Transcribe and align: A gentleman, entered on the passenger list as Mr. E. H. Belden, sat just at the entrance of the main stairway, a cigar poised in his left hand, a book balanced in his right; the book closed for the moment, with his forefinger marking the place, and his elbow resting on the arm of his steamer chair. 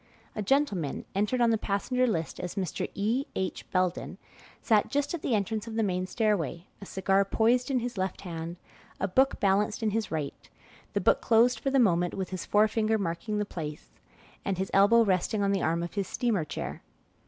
A 0.35 0.41
gentleman, 0.41 1.05
entered 1.13 1.41
on 1.41 1.51
the 1.51 1.59
passenger 1.59 2.07
list 2.07 2.39
as 2.39 2.55
Mr. 2.55 2.89
E. 2.95 3.25
H. 3.35 3.69
Belden, 3.69 4.17
sat 4.59 4.89
just 4.89 5.13
at 5.13 5.21
the 5.21 5.35
entrance 5.35 5.67
of 5.67 5.75
the 5.75 5.83
main 5.83 6.07
stairway, 6.07 6.65
a 6.81 6.87
cigar 6.87 7.23
poised 7.23 7.69
in 7.69 7.77
his 7.81 7.99
left 7.99 8.21
hand, 8.21 8.57
a 8.99 9.07
book 9.07 9.39
balanced 9.39 9.83
in 9.83 9.91
his 9.91 10.09
right; 10.09 10.49
the 10.93 11.01
book 11.01 11.21
closed 11.21 11.59
for 11.59 11.69
the 11.69 11.77
moment, 11.77 12.15
with 12.15 12.31
his 12.31 12.47
forefinger 12.47 12.97
marking 12.97 13.37
the 13.37 13.45
place, 13.45 13.89
and 14.43 14.57
his 14.57 14.71
elbow 14.73 15.03
resting 15.03 15.43
on 15.43 15.51
the 15.51 15.61
arm 15.61 15.83
of 15.83 15.93
his 15.93 16.07
steamer 16.07 16.45
chair. 16.45 16.81